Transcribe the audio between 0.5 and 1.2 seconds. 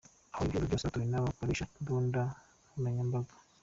bose batowe n’